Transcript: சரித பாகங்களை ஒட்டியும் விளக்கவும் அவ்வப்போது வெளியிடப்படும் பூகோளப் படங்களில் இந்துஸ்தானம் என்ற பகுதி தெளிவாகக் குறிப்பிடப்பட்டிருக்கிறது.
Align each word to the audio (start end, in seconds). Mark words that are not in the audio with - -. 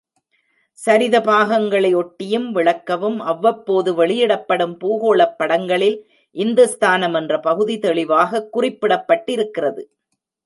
சரித 0.85 1.23
பாகங்களை 1.23 1.95
ஒட்டியும் 1.95 2.47
விளக்கவும் 2.55 3.19
அவ்வப்போது 3.19 3.93
வெளியிடப்படும் 3.93 4.77
பூகோளப் 4.79 5.35
படங்களில் 5.37 5.97
இந்துஸ்தானம் 6.31 7.13
என்ற 7.13 7.39
பகுதி 7.39 7.79
தெளிவாகக் 7.79 8.57
குறிப்பிடப்பட்டிருக்கிறது. 8.57 9.83